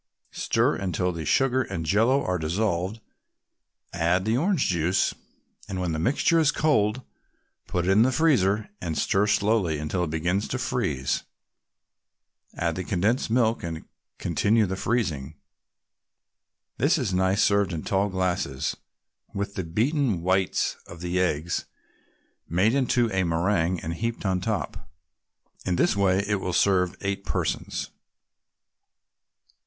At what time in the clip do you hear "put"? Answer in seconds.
7.67-7.85